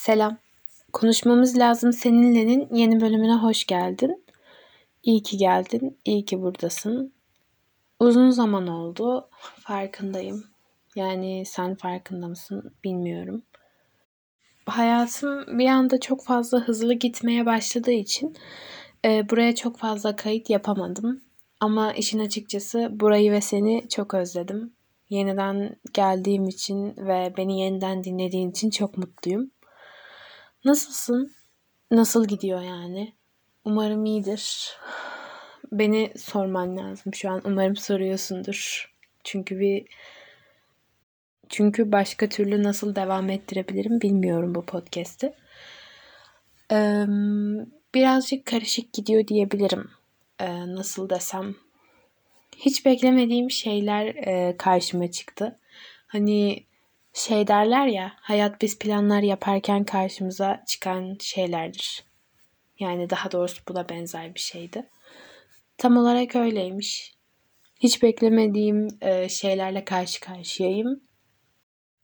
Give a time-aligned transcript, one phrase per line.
[0.00, 0.38] Selam.
[0.92, 4.24] Konuşmamız lazım seninle'nin yeni bölümüne hoş geldin.
[5.02, 7.12] İyi ki geldin, iyi ki buradasın.
[7.98, 9.28] Uzun zaman oldu,
[9.60, 10.44] farkındayım.
[10.96, 13.42] Yani sen farkında mısın bilmiyorum.
[14.66, 18.36] Hayatım bir anda çok fazla hızlı gitmeye başladığı için
[19.04, 21.20] e, buraya çok fazla kayıt yapamadım.
[21.60, 24.72] Ama işin açıkçası burayı ve seni çok özledim.
[25.10, 29.50] Yeniden geldiğim için ve beni yeniden dinlediğin için çok mutluyum.
[30.64, 31.32] Nasılsın?
[31.90, 33.14] Nasıl gidiyor yani?
[33.64, 34.76] Umarım iyidir.
[35.72, 37.42] Beni sorman lazım şu an.
[37.44, 38.90] Umarım soruyorsundur.
[39.24, 39.86] Çünkü bir
[41.48, 45.34] çünkü başka türlü nasıl devam ettirebilirim bilmiyorum bu podcast'i.
[46.72, 47.04] Ee,
[47.94, 49.90] birazcık karışık gidiyor diyebilirim.
[50.40, 51.54] Ee, nasıl desem.
[52.56, 55.58] Hiç beklemediğim şeyler e, karşıma çıktı.
[56.06, 56.64] Hani
[57.12, 62.04] şey derler ya hayat biz planlar yaparken karşımıza çıkan şeylerdir.
[62.78, 64.86] Yani daha doğrusu buna benzer bir şeydi.
[65.78, 67.14] Tam olarak öyleymiş.
[67.80, 71.00] Hiç beklemediğim e, şeylerle karşı karşıyayım.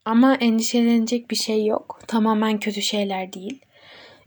[0.04, 2.00] Ama endişelenecek bir şey yok.
[2.08, 3.60] Tamamen kötü şeyler değil.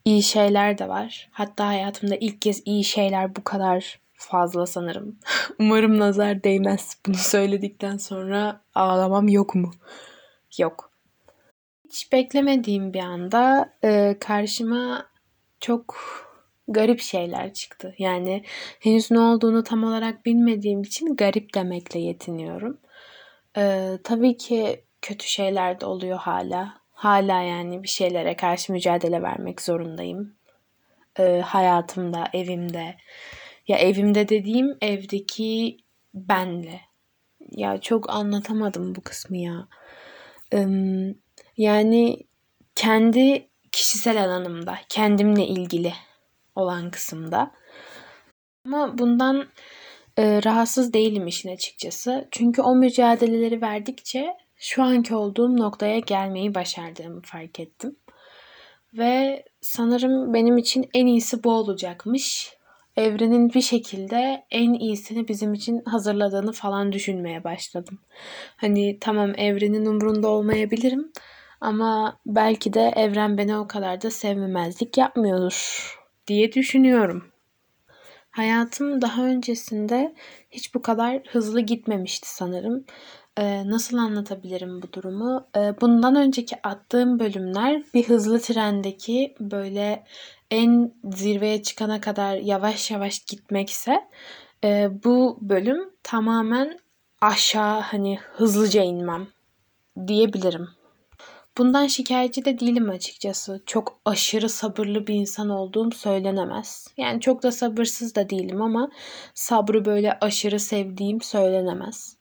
[0.05, 1.29] İyi şeyler de var.
[1.31, 5.19] Hatta hayatımda ilk kez iyi şeyler bu kadar fazla sanırım.
[5.59, 6.97] Umarım nazar değmez.
[7.05, 9.71] Bunu söyledikten sonra ağlamam yok mu?
[10.59, 10.91] Yok.
[11.89, 15.09] Hiç beklemediğim bir anda e, karşıma
[15.59, 15.95] çok
[16.67, 17.95] garip şeyler çıktı.
[17.97, 18.43] Yani
[18.79, 22.77] henüz ne olduğunu tam olarak bilmediğim için garip demekle yetiniyorum.
[23.57, 26.79] E, tabii ki kötü şeyler de oluyor hala.
[26.91, 30.35] Hala yani bir şeylere karşı mücadele vermek zorundayım.
[31.19, 32.95] E, hayatımda, evimde.
[33.67, 35.77] Ya evimde dediğim evdeki
[36.13, 36.81] benle.
[37.51, 39.67] Ya çok anlatamadım bu kısmı ya.
[41.57, 42.17] Yani
[42.75, 45.93] kendi kişisel alanımda, kendimle ilgili
[46.55, 47.51] olan kısımda.
[48.65, 49.47] Ama bundan
[50.17, 52.27] e, rahatsız değilim işin açıkçası.
[52.31, 57.95] Çünkü o mücadeleleri verdikçe şu anki olduğum noktaya gelmeyi başardığımı fark ettim.
[58.93, 62.53] Ve sanırım benim için en iyisi bu olacakmış
[62.99, 67.99] evrenin bir şekilde en iyisini bizim için hazırladığını falan düşünmeye başladım.
[68.57, 71.11] Hani tamam evrenin umrunda olmayabilirim
[71.61, 77.31] ama belki de evren beni o kadar da sevmemezlik yapmıyordur diye düşünüyorum.
[78.31, 80.15] Hayatım daha öncesinde
[80.51, 82.85] hiç bu kadar hızlı gitmemişti sanırım.
[83.39, 85.47] Ee, nasıl anlatabilirim bu durumu?
[85.55, 90.03] Ee, bundan önceki attığım bölümler bir hızlı trendeki böyle
[90.51, 94.07] en zirveye çıkana kadar yavaş yavaş gitmekse
[94.63, 96.79] e, bu bölüm tamamen
[97.21, 99.27] aşağı hani hızlıca inmem
[100.07, 100.69] diyebilirim.
[101.57, 103.63] Bundan şikayetçi de değilim açıkçası.
[103.65, 106.87] Çok aşırı sabırlı bir insan olduğum söylenemez.
[106.97, 108.91] Yani çok da sabırsız da değilim ama
[109.33, 112.18] sabrı böyle aşırı sevdiğim söylenemez.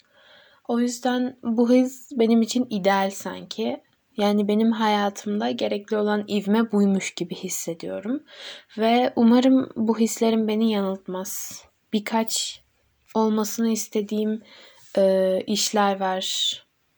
[0.68, 3.82] O yüzden bu hız benim için ideal sanki.
[4.16, 8.22] Yani benim hayatımda gerekli olan ivme buymuş gibi hissediyorum.
[8.78, 11.62] Ve umarım bu hislerim beni yanıltmaz.
[11.92, 12.62] Birkaç
[13.14, 14.42] olmasını istediğim
[14.98, 16.26] e, işler var.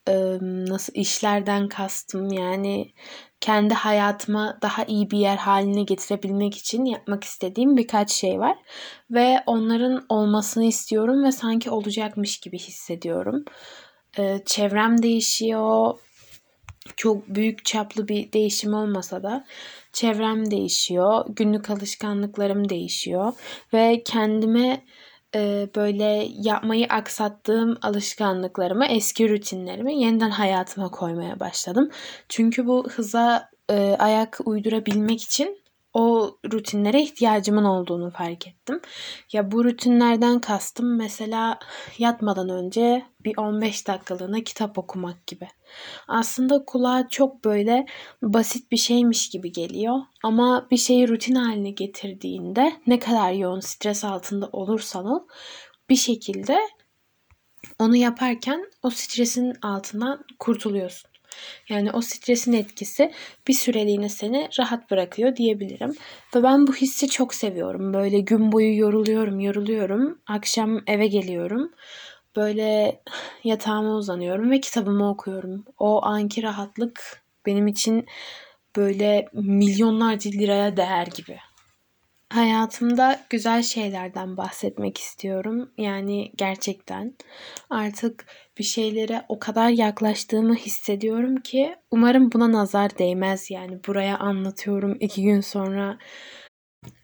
[0.08, 2.92] E, nasıl işlerden kastım yani
[3.40, 8.56] kendi hayatıma daha iyi bir yer haline getirebilmek için yapmak istediğim birkaç şey var.
[9.10, 13.44] Ve onların olmasını istiyorum ve sanki olacakmış gibi hissediyorum.
[14.18, 15.94] Ee, çevrem değişiyor,
[16.96, 19.44] çok büyük çaplı bir değişim olmasa da
[19.92, 23.32] çevrem değişiyor, günlük alışkanlıklarım değişiyor.
[23.72, 24.84] Ve kendime
[25.34, 31.90] e, böyle yapmayı aksattığım alışkanlıklarımı, eski rutinlerimi yeniden hayatıma koymaya başladım.
[32.28, 35.60] Çünkü bu hıza e, ayak uydurabilmek için
[35.94, 38.80] o rutinlere ihtiyacımın olduğunu fark ettim.
[39.32, 41.58] Ya bu rutinlerden kastım mesela
[41.98, 45.48] yatmadan önce bir 15 dakikalığına kitap okumak gibi.
[46.08, 47.86] Aslında kulağa çok böyle
[48.22, 54.04] basit bir şeymiş gibi geliyor ama bir şeyi rutin haline getirdiğinde ne kadar yoğun stres
[54.04, 55.20] altında olursan ol
[55.88, 56.58] bir şekilde
[57.78, 61.09] onu yaparken o stresin altından kurtuluyorsun.
[61.68, 63.12] Yani o stresin etkisi
[63.48, 65.94] bir süreliğine seni rahat bırakıyor diyebilirim.
[66.36, 67.94] Ve ben bu hissi çok seviyorum.
[67.94, 70.18] Böyle gün boyu yoruluyorum, yoruluyorum.
[70.26, 71.70] Akşam eve geliyorum.
[72.36, 73.00] Böyle
[73.44, 75.64] yatağıma uzanıyorum ve kitabımı okuyorum.
[75.78, 78.06] O anki rahatlık benim için
[78.76, 81.38] böyle milyonlarca liraya değer gibi.
[82.30, 85.70] Hayatımda güzel şeylerden bahsetmek istiyorum.
[85.78, 87.14] Yani gerçekten
[87.70, 88.26] artık
[88.58, 93.50] bir şeylere o kadar yaklaştığımı hissediyorum ki umarım buna nazar değmez.
[93.50, 95.98] Yani buraya anlatıyorum iki gün sonra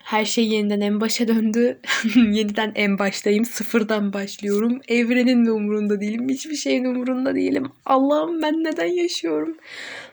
[0.07, 1.81] her şey yeniden en başa döndü.
[2.17, 3.45] Yeniden en baştayım.
[3.45, 4.81] Sıfırdan başlıyorum.
[4.89, 6.29] Evrenin de umurunda değilim.
[6.29, 7.73] Hiçbir şeyin umurunda değilim.
[7.85, 9.57] Allah'ım ben neden yaşıyorum?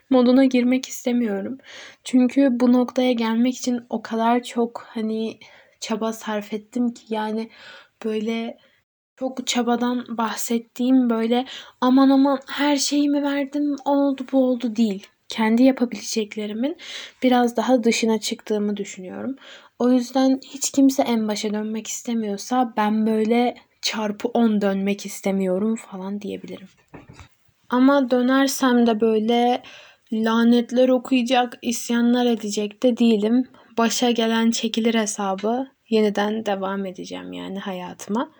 [0.09, 1.57] Moduna girmek istemiyorum.
[2.03, 5.39] Çünkü bu noktaya gelmek için o kadar çok hani
[5.79, 7.50] çaba sarf ettim ki yani
[8.05, 8.57] böyle
[9.17, 11.45] çok çabadan bahsettiğim böyle
[11.81, 15.07] aman aman her şeyimi verdim oldu bu oldu değil.
[15.29, 16.77] Kendi yapabileceklerimin
[17.23, 19.35] biraz daha dışına çıktığımı düşünüyorum.
[19.79, 26.21] O yüzden hiç kimse en başa dönmek istemiyorsa ben böyle çarpı 10 dönmek istemiyorum falan
[26.21, 26.67] diyebilirim.
[27.69, 29.63] Ama dönersem de böyle
[30.13, 33.48] lanetler okuyacak, isyanlar edecek de değilim.
[33.77, 38.31] Başa gelen çekilir hesabı yeniden devam edeceğim yani hayatıma.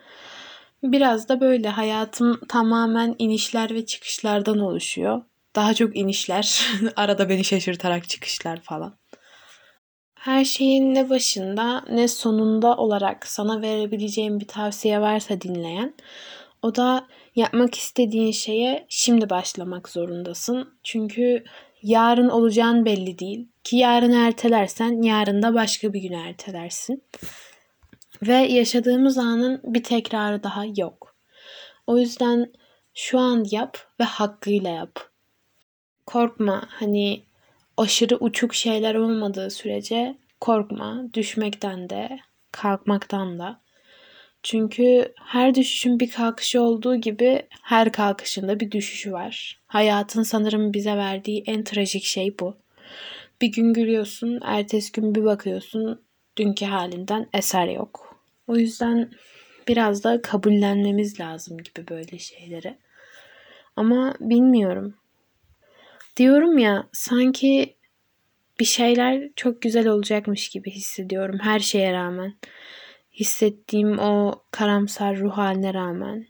[0.82, 5.22] Biraz da böyle hayatım tamamen inişler ve çıkışlardan oluşuyor.
[5.56, 6.66] Daha çok inişler,
[6.96, 8.98] arada beni şaşırtarak çıkışlar falan.
[10.14, 15.94] Her şeyin ne başında ne sonunda olarak sana verebileceğim bir tavsiye varsa dinleyen,
[16.64, 17.06] o da
[17.36, 20.78] yapmak istediğin şeye şimdi başlamak zorundasın.
[20.82, 21.44] Çünkü
[21.82, 23.48] yarın olacağın belli değil.
[23.64, 27.02] Ki yarın ertelersen yarın da başka bir gün ertelersin.
[28.22, 31.16] Ve yaşadığımız anın bir tekrarı daha yok.
[31.86, 32.52] O yüzden
[32.94, 34.98] şu an yap ve hakkıyla yap.
[36.06, 37.22] Korkma hani
[37.76, 42.18] aşırı uçuk şeyler olmadığı sürece korkma düşmekten de
[42.52, 43.63] kalkmaktan da.
[44.44, 49.60] Çünkü her düşüşün bir kalkışı olduğu gibi her kalkışında bir düşüşü var.
[49.66, 52.56] Hayatın sanırım bize verdiği en trajik şey bu.
[53.40, 56.02] Bir gün gülüyorsun, ertesi gün bir bakıyorsun,
[56.36, 58.20] dünkü halinden eser yok.
[58.46, 59.10] O yüzden
[59.68, 62.78] biraz da kabullenmemiz lazım gibi böyle şeyleri.
[63.76, 64.94] Ama bilmiyorum.
[66.16, 67.76] Diyorum ya sanki
[68.60, 72.34] bir şeyler çok güzel olacakmış gibi hissediyorum her şeye rağmen.
[73.14, 76.26] Hissettiğim o karamsar ruh haline rağmen.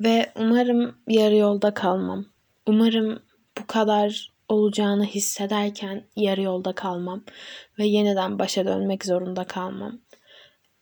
[0.00, 2.26] Ve umarım yarı yolda kalmam.
[2.66, 3.22] Umarım
[3.58, 7.24] bu kadar olacağını hissederken yarı yolda kalmam
[7.78, 10.00] ve yeniden başa dönmek zorunda kalmam.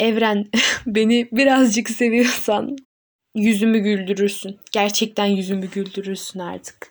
[0.01, 0.51] Evren
[0.87, 2.77] beni birazcık seviyorsan
[3.35, 4.61] yüzümü güldürürsün.
[4.73, 6.91] Gerçekten yüzümü güldürürsün artık.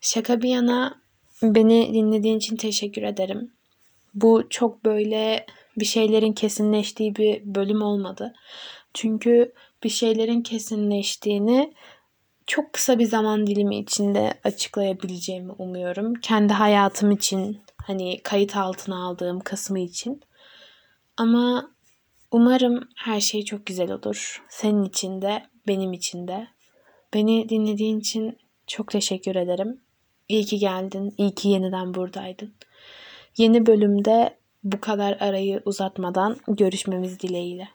[0.00, 1.00] Şaka bir yana
[1.42, 3.52] beni dinlediğin için teşekkür ederim.
[4.14, 5.46] Bu çok böyle
[5.78, 8.34] bir şeylerin kesinleştiği bir bölüm olmadı.
[8.94, 9.52] Çünkü
[9.84, 11.74] bir şeylerin kesinleştiğini
[12.46, 16.14] çok kısa bir zaman dilimi içinde açıklayabileceğimi umuyorum.
[16.14, 20.20] Kendi hayatım için hani kayıt altına aldığım kısmı için.
[21.16, 21.70] Ama
[22.30, 24.44] umarım her şey çok güzel olur.
[24.48, 26.48] Senin için de, benim için de.
[27.14, 29.80] Beni dinlediğin için çok teşekkür ederim.
[30.28, 31.14] İyi ki geldin.
[31.18, 32.54] İyi ki yeniden buradaydın.
[33.36, 37.68] Yeni bölümde bu kadar arayı uzatmadan görüşmemiz dileğiyle.